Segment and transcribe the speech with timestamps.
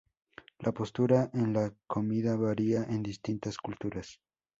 [0.67, 4.19] La postura en la comida varía en distintas culturas.